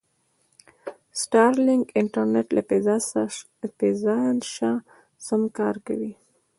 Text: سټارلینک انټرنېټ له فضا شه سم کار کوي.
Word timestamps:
سټارلینک 1.21 1.85
انټرنېټ 1.99 2.47
له 2.57 2.61
فضا 2.69 2.97
شه 4.53 4.71
سم 5.25 5.41
کار 5.57 5.75
کوي. 5.87 6.11